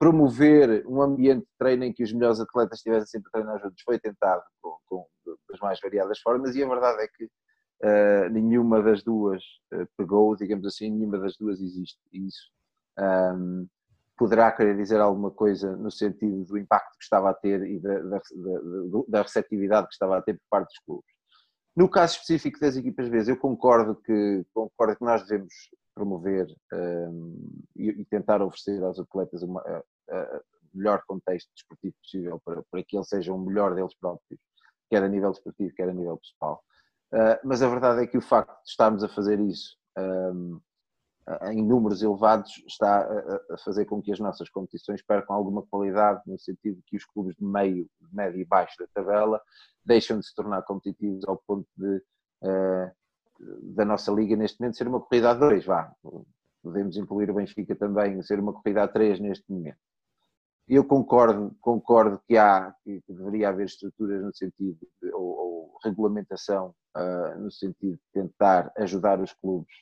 [0.00, 3.82] promover um ambiente de treino em que os melhores atletas estivessem sempre a treinar juntos
[3.84, 5.06] foi tentado com, com
[5.46, 9.42] das mais variadas formas e a verdade é que uh, nenhuma das duas
[9.74, 12.00] uh, pegou, digamos assim, nenhuma das duas existe.
[12.14, 12.50] E isso
[12.98, 13.68] um,
[14.16, 17.98] poderá querer dizer alguma coisa no sentido do impacto que estava a ter e da,
[17.98, 21.10] da, da, da receptividade que estava a ter por parte dos clubes.
[21.76, 25.52] No caso específico das equipas B, eu concordo que, concordo que nós devemos
[25.94, 29.48] promover um, e, e, tentar oferecer aos atletas o
[30.72, 34.40] melhor contexto desportivo possível para, para que eles sejam o melhor deles próprios,
[34.88, 36.62] quer a nível desportivo, quer a nível pessoal.
[37.12, 40.60] Uh, mas a verdade é que o facto de estarmos a fazer isso um,
[41.50, 46.22] em números elevados está a, a, fazer com que as nossas competições percam alguma qualidade,
[46.26, 49.40] no sentido que os clubes de meio, médio e baixo da tabela
[49.84, 52.02] deixam de se tornar competitivos ao ponto de,
[52.42, 52.90] uh,
[53.74, 55.92] da nossa liga neste momento ser uma corrida a dois, vá.
[56.62, 59.78] Podemos incluir o Benfica também, ser uma corrida a três neste momento.
[60.72, 66.72] Eu concordo, concordo que há, que deveria haver estruturas no sentido, de, ou, ou, regulamentação
[66.96, 69.74] uh, no sentido de tentar ajudar os clubes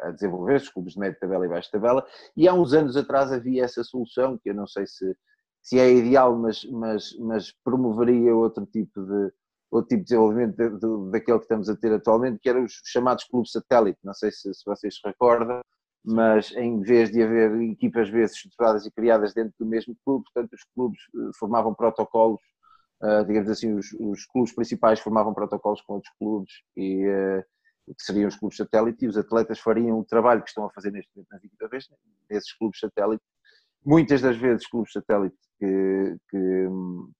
[0.00, 3.30] a desenvolver, os clubes de médio tabela e baixo tabela, e há uns anos atrás
[3.32, 5.14] havia essa solução, que eu não sei se,
[5.60, 9.30] se é ideal, mas, mas, mas promoveria outro tipo de,
[9.70, 12.80] outro tipo de desenvolvimento de, de, daquele que estamos a ter atualmente, que eram os
[12.86, 15.60] chamados clubes satélite, não sei se, se vocês se recordam,
[16.04, 20.52] mas em vez de haver equipas vezes estruturadas e criadas dentro do mesmo clube, portanto
[20.52, 22.40] os clubes eh, formavam protocolos,
[23.02, 27.42] uh, digamos assim, os, os, clubes principais formavam protocolos com outros clubes e uh,
[27.86, 30.90] que seriam os clubes satélite e os atletas fariam o trabalho que estão a fazer
[30.90, 31.88] neste momento nas equipas
[32.28, 33.22] desses clubes satélite.
[33.84, 36.68] Muitas das vezes clubes satélite que, que,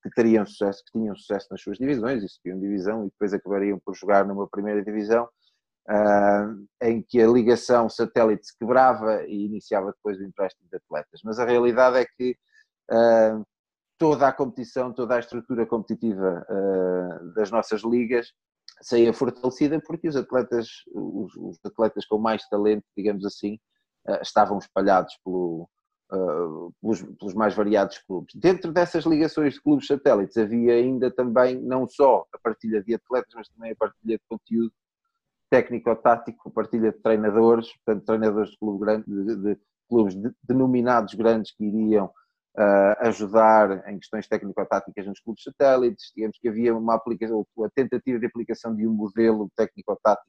[0.02, 3.78] que, teriam sucesso, que tinham sucesso nas suas divisões e subiam divisão e depois acabariam
[3.78, 5.28] por jogar numa primeira divisão
[6.82, 11.20] em que a ligação satélite se quebrava e iniciava depois o empréstimo de atletas.
[11.22, 12.36] Mas a realidade é que
[12.90, 13.44] uh,
[13.98, 18.32] toda a competição, toda a estrutura competitiva uh, das nossas ligas
[18.80, 23.58] saía fortalecida porque os atletas, os, os atletas com mais talento, digamos assim,
[24.20, 25.68] estavam espalhados pelo,
[26.80, 28.34] pelos, pelos, mais variados clubes.
[28.34, 33.32] Dentro dessas ligações de clubes satélites havia ainda também não só a partilha de atletas,
[33.34, 34.72] mas também a partilha de conteúdo
[35.54, 41.54] técnico-tático, partilha de treinadores, portanto, treinadores de, clube grande, de, de clubes de, denominados grandes
[41.54, 46.10] que iriam uh, ajudar em questões técnico-táticas nos clubes satélites.
[46.12, 50.26] Digamos que havia uma aplicação, a tentativa de aplicação de um modelo técnico-tático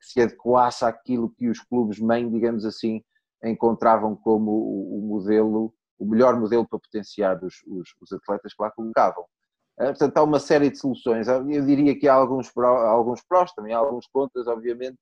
[0.00, 3.02] que se adequasse àquilo que os clubes-mãe, digamos assim,
[3.42, 8.62] encontravam como o, o, modelo, o melhor modelo para potenciar os, os, os atletas que
[8.62, 9.24] lá colocavam.
[9.78, 11.28] Eh, portanto, há uma série de soluções.
[11.28, 14.98] Eu diria que há alguns, alguns prós, também há alguns contras, obviamente.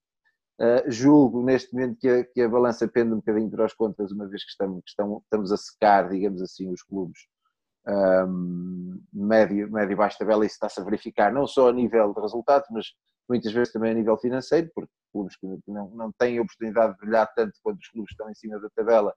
[0.60, 4.12] Uh, julgo neste momento que a, que a balança pende um bocadinho para os contras,
[4.12, 4.90] uma vez que estamos, que
[5.24, 7.18] estamos a secar, digamos assim, os clubes
[7.86, 10.46] um, ehm, médio, médio e baixo tabela.
[10.46, 12.86] Isso está-se a verificar não só a nível de resultados, mas
[13.28, 16.98] muitas vezes também a nível financeiro, porque clubes que não, não têm a oportunidade de
[17.00, 19.14] brilhar tanto quanto os clubes que estão em cima da tabela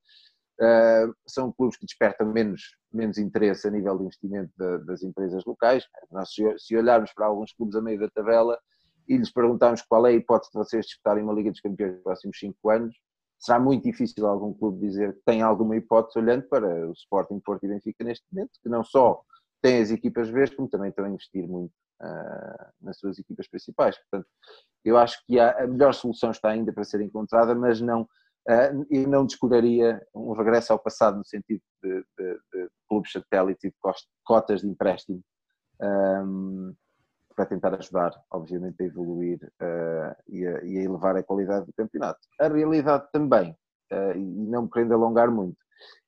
[0.60, 4.54] Uh, são clubes que despertam menos, menos interesse a nível de investimento
[4.86, 5.86] das empresas locais.
[6.12, 8.58] Nós, se olharmos para alguns clubes a meio da tabela
[9.08, 12.04] e lhes perguntarmos qual é a hipótese de vocês disputarem uma Liga dos Campeões nos
[12.04, 12.96] próximos 5 anos,
[13.40, 17.66] será muito difícil algum clube dizer que tem alguma hipótese olhando para o Sporting, Porto
[17.66, 19.22] e Benfica neste momento, que não só
[19.62, 23.98] têm as equipas B, como também estão a investir muito uh, nas suas equipas principais.
[23.98, 24.28] Portanto,
[24.84, 28.08] eu acho que a melhor solução está ainda para ser encontrada, mas não
[28.50, 33.68] uh, e não descuraria um regresso ao passado no sentido de, de, de clubes satélite
[33.68, 33.76] e de
[34.24, 35.22] cotas de empréstimo
[35.82, 36.74] um,
[37.36, 41.74] para tentar ajudar, obviamente, a evoluir uh, e, a, e, a, elevar a qualidade do
[41.74, 42.20] campeonato.
[42.40, 43.52] A realidade também,
[43.92, 45.58] uh, e não me querendo alongar muito,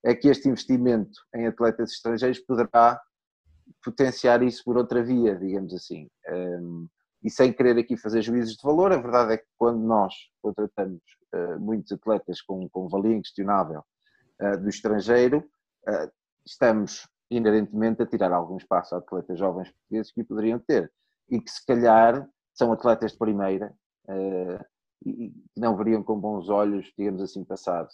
[0.06, 3.02] é que este investimento em atletas estrangeiros poderá
[3.84, 6.08] potenciar isso por outra via, digamos assim.
[6.30, 6.88] Um,
[7.24, 11.02] e sem querer aqui fazer juízos de valor, a verdade é que quando nós contratamos
[11.34, 13.84] uh, muitos atletas com, com valia inquestionável
[14.42, 15.40] uh, do estrangeiro,
[15.88, 16.12] uh,
[16.46, 20.92] estamos inerentemente a tirar algum espaço a atletas jovens portugueses que poderiam ter.
[21.30, 23.74] E que se calhar são atletas de primeira
[25.06, 27.86] e que não veriam com bons olhos, digamos assim, passar,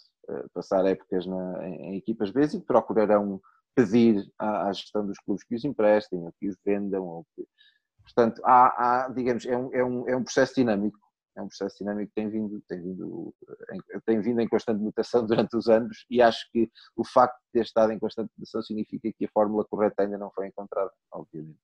[0.54, 3.40] passar épocas na, em, em, equipas B e procurarão
[3.74, 7.44] pedir à, à, gestão dos clubes que os emprestem ou que os vendam ou que,
[8.04, 10.98] Portanto, há, há digamos, é um, é, um, é um processo dinâmico,
[11.36, 13.34] é um processo dinâmico que tem vindo, tem vindo,
[13.72, 17.52] em, tem vindo em constante mutação durante os anos e acho que o facto de
[17.52, 21.58] ter estado em constante mutação significa que a fórmula correta ainda não foi encontrada, obviamente.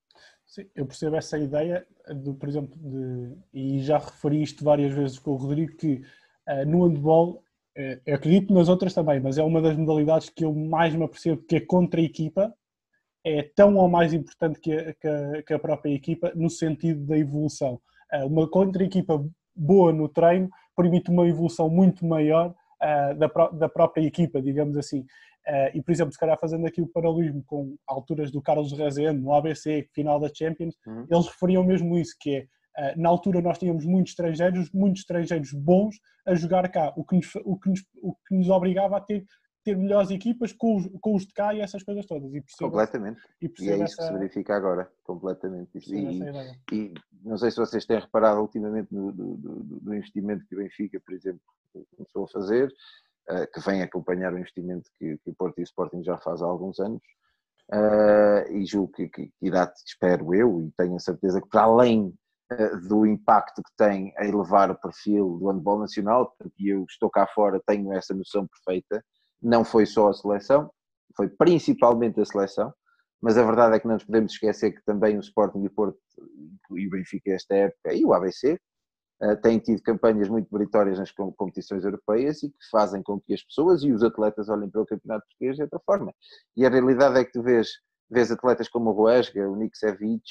[0.45, 5.17] Sim, eu percebo essa ideia, de, por exemplo, de, e já referi isto várias vezes
[5.17, 6.03] com o Rodrigo, que
[6.49, 7.35] uh, no handball,
[7.77, 11.05] uh, eu acredito nas outras também, mas é uma das modalidades que eu mais me
[11.05, 12.53] apercebo que é contra a equipa,
[13.23, 17.05] é tão ou mais importante que a, que a, que a própria equipa no sentido
[17.05, 17.79] da evolução.
[18.11, 19.23] Eh, uma contra-equipa
[19.55, 22.49] boa no treino permite uma evolução muito maior
[22.81, 25.01] uh, da, da própria equipa, digamos assim.
[25.47, 29.21] Uh, e, por exemplo, se calhar fazendo aqui o paralelismo com alturas do Carlos Rezende,
[29.21, 31.05] no ABC, final da Champions, uhum.
[31.09, 35.51] eles referiam mesmo isso, que é, uh, na altura nós tínhamos muitos estrangeiros, muitos estrangeiros
[35.51, 39.01] bons a jogar cá, o que nos, o que nos, o que nos obrigava a
[39.01, 39.25] ter
[39.63, 42.33] ter melhores equipas com os, com os de cá e essas coisas todas.
[42.33, 43.21] E percebo, completamente.
[43.41, 45.69] E, e é isso essa, que se verifica agora, completamente.
[45.87, 46.93] E, e,
[47.23, 50.99] não sei se vocês têm reparado ultimamente no, do, do, do, investimento que o Benfica,
[50.99, 51.41] por exemplo,
[51.95, 52.73] começou a fazer,
[53.29, 56.41] uh, que vem acompanhar o investimento que, que o Porto e o Sporting já faz
[56.41, 57.01] há alguns anos.
[57.71, 62.13] Uh, e julgo que, que, que espero eu, e tenho a certeza que para além
[62.51, 67.09] uh, do impacto que tem a elevar o perfil do handball nacional, porque eu estou
[67.09, 69.01] cá fora, tenho essa noção perfeita,
[69.41, 70.71] não foi só a seleção,
[71.15, 72.73] foi principalmente a seleção,
[73.21, 75.71] mas a verdade é que não nos podemos esquecer que também o Sporting e o
[75.71, 75.99] Porto
[76.75, 78.59] e o Benfica esta época e o ABC
[79.21, 83.43] uh, têm tido campanhas muito meritórias nas competições europeias e que fazem com que as
[83.43, 86.13] pessoas e os atletas olhem para o campeonato português de outra forma.
[86.57, 87.69] E a realidade é que tu vês,
[88.09, 90.23] vês atletas como o Roesga, o Nick Savic,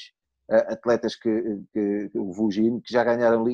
[0.51, 3.45] atletas que, que, o Vugino, que já ganharam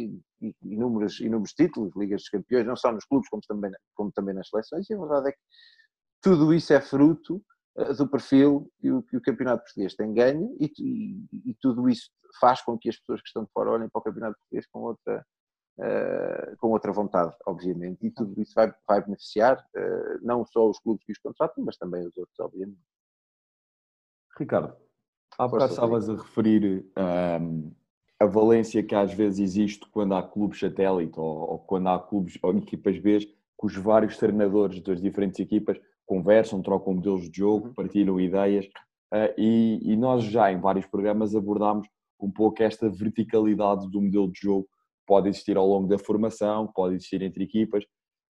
[0.62, 4.50] inúmeros, inúmeros títulos, Ligas dos Campeões, não só nos clubes como também, como também nas
[4.50, 5.40] seleções, e a verdade é que
[6.22, 7.44] tudo isso é fruto
[7.78, 11.88] uh, do perfil que o, que o, Campeonato Português tem ganho e, e, e, tudo
[11.88, 14.66] isso faz com que as pessoas que estão de fora olhem para o Campeonato Português
[14.68, 15.26] com outra,
[15.78, 20.80] uh, com outra vontade, obviamente, e tudo isso vai, vai beneficiar uh, não só os
[20.80, 22.82] clubes que os contratam, mas também os outros, obviamente.
[24.38, 24.76] Ricardo,
[25.38, 26.86] há bocado estavas a referir
[27.42, 27.72] um,
[28.20, 32.38] a valência que às vezes existe quando há clubes satélite ou, ou quando há clubes
[32.42, 37.68] ou equipas B que os vários treinadores das diferentes equipas conversam, trocam modelos de jogo,
[37.68, 37.74] uhum.
[37.74, 38.66] partilham ideias
[39.14, 41.88] uh, e, e, nós já em vários programas abordámos
[42.20, 46.72] um pouco esta verticalidade do modelo de jogo que pode existir ao longo da formação,
[46.74, 47.84] pode existir entre equipas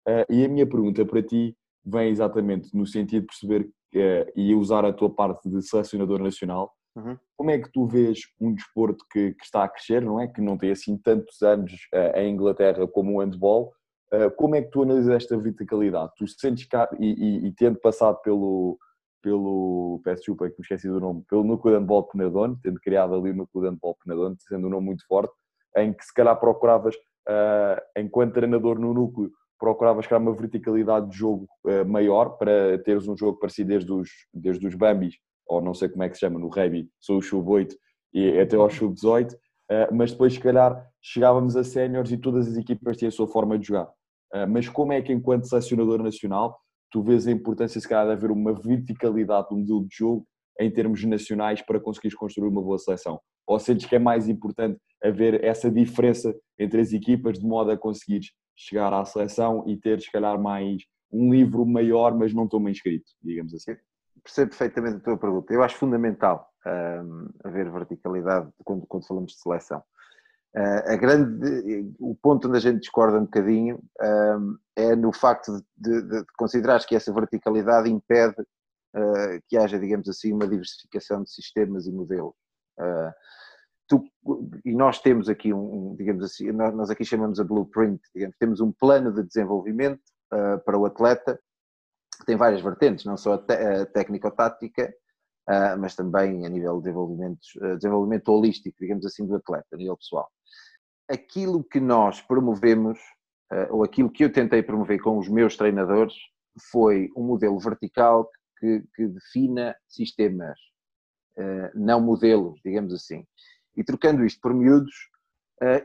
[0.08, 4.54] uh, e a minha pergunta para ti vem exatamente no sentido de perceber uh, e
[4.54, 7.16] usar a tua parte de selecionador nacional Uhum.
[7.37, 10.26] Como é que tu vês um desporto que, que, está a crescer, não é?
[10.26, 13.72] Que não tem assim tantos anos uh, em Inglaterra como o handball.
[14.12, 16.12] Uh, como é que tu analisas esta verticalidade?
[16.16, 18.78] Tu sentes cá, e, e, e tendo passado pelo,
[19.22, 23.14] pelo, peço desculpa que me esqueci do nome, pelo núcleo de handball Penadone, tendo criado
[23.14, 25.32] ali o núcleo de handball Penadone, sendo um nome muito forte,
[25.76, 31.16] em que se calhar procuravas, uh, enquanto treinador no núcleo, procuravas criar uma verticalidade de
[31.16, 35.16] jogo uh, maior para teres um jogo parecido desde os, desde os Bambis
[35.48, 37.74] ou não sei como é que se chama, no rugby, sou o sub-8
[38.12, 39.34] e até ao sub-18,
[39.70, 43.28] eh, mas depois, se calhar, chegávamos a séniores e todas as equipas tinham a sua
[43.28, 43.88] forma de jogar.
[44.34, 46.58] Eh, mas como é que, enquanto selecionador nacional,
[46.90, 50.26] tu vês a importância, se calhar, de haver uma verticalidade do modelo de jogo
[50.61, 53.20] em termos nacionais para conseguires construir uma boa seleção?
[53.46, 57.78] Ou sentes que é mais importante haver essa diferença entre as equipas de modo a
[57.78, 60.82] conseguires chegar à seleção e ter, se calhar, mais
[61.12, 63.76] um livro maior, mas não tão bem escrito, digamos assim?
[64.22, 65.52] Percebo perfeitamente a tua pergunta.
[65.52, 69.83] Eu acho fundamental um, haver verticalidade quando, quando falamos de seleção.
[70.57, 75.62] Uh, a grande, o ponto onde a gente discorda um bocadinho um, é no facto
[75.76, 81.22] de, de, de considerar que essa verticalidade impede uh, que haja, digamos assim, uma diversificação
[81.22, 82.35] de sistemas e modelos.
[82.81, 83.12] Uh,
[83.87, 84.04] tu,
[84.64, 88.72] e nós temos aqui um, digamos assim, nós aqui chamamos a blueprint, digamos, temos um
[88.72, 90.00] plano de desenvolvimento
[90.64, 91.40] para o atleta
[92.29, 94.95] tem várias vertentes, não só a, técnico-tática,
[95.49, 99.77] uh, mas também a nível de desenvolvimento, uh, desenvolvimento holístico, digamos assim, do atleta, a
[99.79, 100.29] nível pessoal.
[101.09, 102.99] Aquilo que nós promovemos,
[103.51, 106.12] uh, ou aquilo que eu tentei promover com os meus treinadores,
[106.71, 110.59] foi um modelo vertical que, que defina sistemas,
[111.73, 113.25] não modelos, digamos assim.
[113.77, 114.93] E trocando isto por miúdos,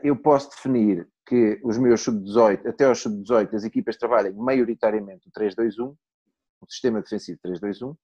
[0.02, 5.30] eu posso definir que os meus sub-18, até os sub-18, as equipas trabalhem maioritariamente o
[5.30, 5.94] 3-2-1
[6.64, 7.96] o sistema defensivo 3-2-1,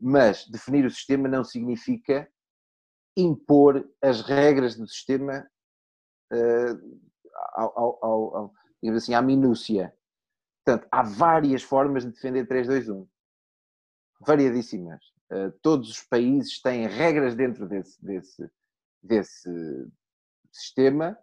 [0.00, 2.30] mas definir o sistema não significa
[3.16, 5.48] impor as regras do sistema
[6.32, 7.00] uh,
[7.54, 8.54] ao, ao, ao,
[8.94, 9.94] assim, à minúcia.
[10.64, 13.06] Portanto, há várias formas de defender 3-2-1.
[14.20, 15.02] Variadíssimas.
[15.30, 18.50] Uh, todos os países têm regras dentro desse, desse,
[19.02, 19.90] desse
[20.50, 21.16] sistema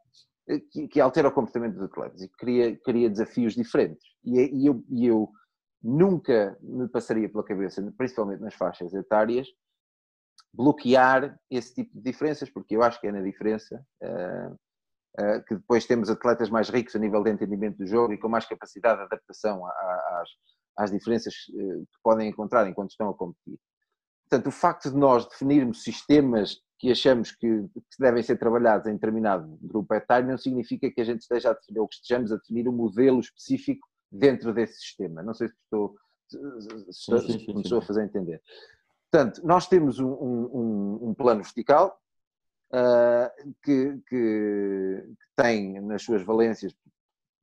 [0.47, 4.05] eh, que, que altera o comportamento dos atletas e cria, cria desafios diferentes.
[4.23, 5.29] E, e eu, e eu
[5.81, 9.47] nunca me passaria pela cabeça, principalmente nas faixas etárias,
[10.53, 15.55] bloquear esse tipo de diferenças, porque eu acho que é na diferença uh, uh, que
[15.55, 18.97] depois temos atletas mais ricos a nível de entendimento do jogo e com mais capacidade
[18.97, 20.29] de adaptação às,
[20.77, 23.59] às diferenças uh, que podem encontrar enquanto estão a competir.
[24.29, 28.93] Portanto, o facto de nós definirmos sistemas que achamos que, que devem ser trabalhados em
[28.93, 32.35] determinado grupo etário não significa que a gente esteja a definir, ou que estejamos a
[32.35, 35.21] definir um modelo específico dentro desse sistema.
[35.21, 35.95] Não sei se estou,
[36.27, 36.37] se
[36.91, 38.41] sim, sim, sim, estou a fazer entender.
[39.11, 41.99] Portanto, nós temos um, um, um plano vertical
[42.73, 46.75] uh, que, que, que, tem nas suas valências,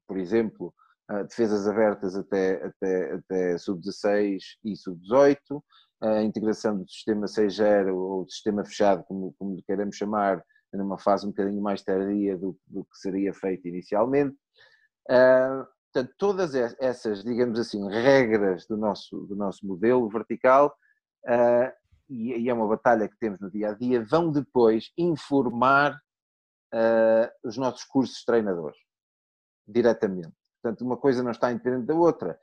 [0.07, 0.75] por exemplo,
[1.11, 5.39] uh, defesas abertas até, até, até sub-16 e sub-18,
[6.03, 10.99] a integração do sistema 6.0 ou do sistema fechado, como, como lhe queremos chamar, numa
[10.99, 14.37] fase um bocadinho mais tardia do, do que seria feito inicialmente.
[15.09, 20.77] Uh, portanto, todas essas, digamos assim, regras do nosso, do nosso modelo vertical,
[21.25, 21.73] uh,
[22.09, 27.57] e, é uma batalha que temos no dia a dia, vão depois informar uh, os
[27.57, 28.79] nossos cursos de treinadores,
[29.69, 30.35] diretamente.
[30.61, 32.39] Portanto, uma coisa não está independente da outra.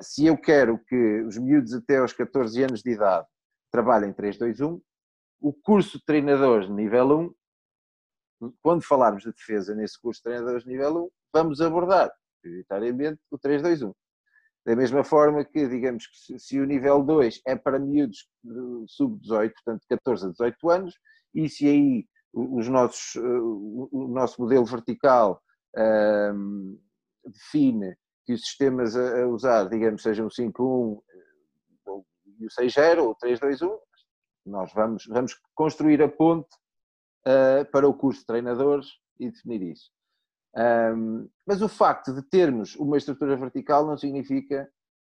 [0.00, 3.26] se eu quero que os miúdos até aos 14 anos de idade
[3.70, 4.80] trabalhem 3, 2, 1,
[5.40, 7.34] o curso de treinadores de nível
[8.40, 12.10] 1 quando falarmos de defesa nesse curso de treinadores nível 1, vamos abordar
[12.42, 13.94] prioritariamente o 3-2-1.
[14.64, 18.28] Da mesma forma que, digamos que se o nível 2 é para miúdos
[18.86, 20.94] sub-18, portanto 14 a 18 anos,
[21.34, 25.42] e se aí os nossos, o nosso modelo vertical
[26.34, 26.78] um,
[27.24, 31.02] define que os sistemas a, usar, digamos, sejam o 5-1
[32.38, 33.78] e o 6-0 ou o 3-2-1,
[34.46, 36.48] nós vamos, vamos construir a ponte
[37.26, 38.86] uh, para o curso de treinadores
[39.18, 39.90] e definir isso.
[40.54, 44.68] Um, mas o facto de termos uma estrutura vertical não significa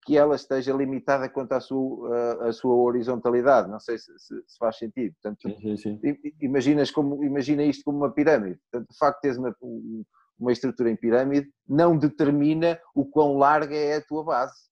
[0.05, 3.69] que ela esteja limitada quanto à sua, à sua horizontalidade.
[3.69, 5.15] Não sei se, se, se faz sentido.
[5.21, 5.99] Portanto, sim, sim, sim.
[6.39, 8.59] Imaginas como, imagina isto como uma pirâmide.
[8.69, 9.55] Portanto, o facto de teres uma,
[10.38, 14.69] uma estrutura em pirâmide não determina o quão larga é a tua base.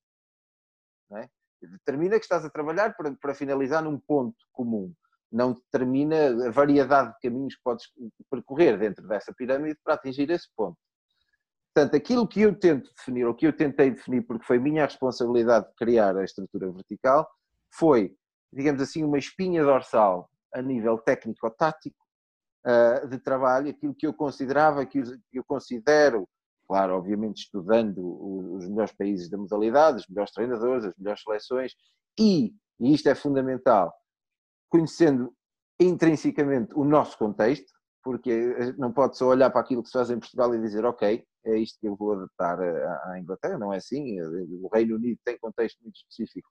[1.13, 1.27] É?
[1.61, 4.93] Determina que estás a trabalhar para, para finalizar num ponto comum
[5.33, 7.87] não determina a variedade de caminhos que podes
[8.29, 10.77] percorrer dentro dessa pirâmide para atingir esse ponto.
[11.73, 15.67] Portanto, aquilo que eu tento definir, ou que eu tentei definir, porque foi minha responsabilidade
[15.67, 17.27] de criar a estrutura vertical,
[17.71, 18.15] foi,
[18.53, 21.97] digamos assim, uma espinha dorsal a nível técnico-tático
[22.67, 25.01] uh, de trabalho, aquilo que eu considerava, que
[25.33, 26.29] eu considero,
[26.67, 31.73] claro, obviamente estudando os melhores países da modalidade, os melhores treinadores, as melhores seleções,
[32.19, 33.91] e, e isto é fundamental,
[34.73, 35.31] conhecendo
[35.79, 37.71] intrinsecamente o nosso contexto,
[38.03, 41.23] porque não pode só olhar para aquilo que se faz em Portugal e dizer, ok,
[41.45, 44.19] é isto que eu vou adaptar à Inglaterra, não é assim.
[44.63, 46.49] O Reino Unido tem contexto muito específico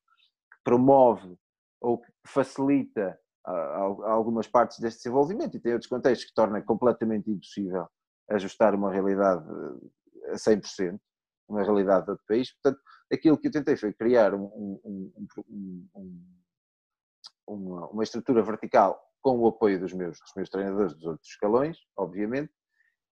[0.53, 1.37] que promove
[1.81, 7.89] ou que facilita algumas partes deste desenvolvimento e tem outros contextos que torna completamente impossível
[8.31, 9.45] ajustar uma realidade
[10.29, 10.97] a 100%,
[11.49, 12.53] uma realidade de outro país.
[12.53, 12.81] Portanto,
[13.12, 16.41] aquilo que eu tentei foi criar um, um, um, um
[17.55, 21.78] uma, uma estrutura vertical com o apoio dos meus, dos meus treinadores dos outros escalões,
[21.96, 22.53] obviamente,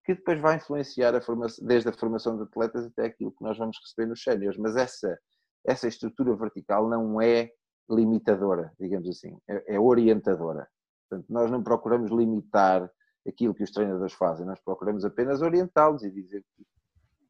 [0.04, 3.56] que depois vai influenciar a formação, desde a formação de atletas até aquilo que nós
[3.56, 4.58] vamos receber nos séniores.
[4.58, 5.18] Mas essa,
[5.64, 7.50] essa estrutura vertical não é
[7.88, 10.68] limitadora, digamos assim, é, é orientadora.
[11.08, 12.90] Portanto, nós não procuramos limitar
[13.26, 16.64] aquilo que os treinadores fazem, nós procuramos apenas orientá-los e dizer que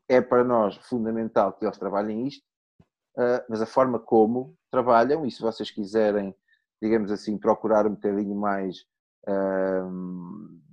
[0.09, 2.45] é para nós fundamental que eles trabalhem isto,
[3.17, 6.35] ah, mas a forma como trabalham, e se vocês quiserem
[6.81, 8.85] digamos assim, procurar um bocadinho mais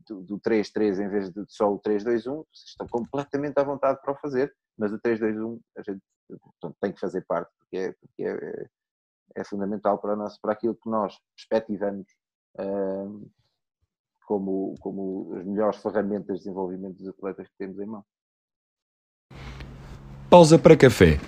[0.07, 4.13] do, do 3-3 em vez de só o 3-2-1, vocês estão completamente à vontade para
[4.13, 6.01] o fazer, mas o 3-2-1 a gente
[6.39, 8.67] portanto, tem que fazer parte, porque é, porque é,
[9.35, 12.07] é fundamental para, nós, para aquilo que nós perspectivamos
[14.25, 18.03] como, como as melhores ferramentas de desenvolvimento dos atletas que temos em mão.
[20.29, 21.19] Pausa para café.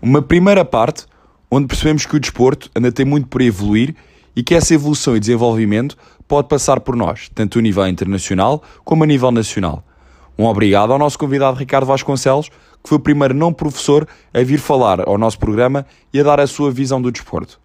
[0.00, 1.06] Uma primeira parte
[1.50, 3.94] onde percebemos que o desporto ainda tem muito por evoluir
[4.36, 5.96] e que essa evolução e desenvolvimento
[6.28, 9.82] pode passar por nós, tanto a nível internacional como a nível nacional.
[10.38, 14.58] Um obrigado ao nosso convidado Ricardo Vasconcelos, que foi o primeiro não professor a vir
[14.58, 15.84] falar ao nosso programa
[16.14, 17.60] e a dar a sua visão do desporto.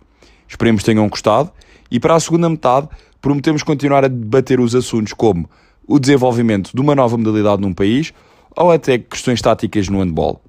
[0.48, 1.52] Esperemos que tenham gostado
[1.90, 2.90] e para a segunda metade
[3.22, 5.50] prometemos continuar a debater os assuntos como
[5.88, 8.14] o desenvolvimento de uma nova modalidade num país
[8.56, 10.42] ou até questões táticas no handball.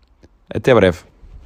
[0.53, 1.16] Até breve.